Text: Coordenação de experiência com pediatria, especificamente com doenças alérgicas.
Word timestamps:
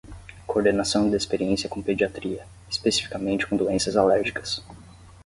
Coordenação 0.47 1.11
de 1.11 1.15
experiência 1.15 1.69
com 1.69 1.79
pediatria, 1.79 2.43
especificamente 2.71 3.45
com 3.45 3.55
doenças 3.55 3.95
alérgicas. 3.95 4.59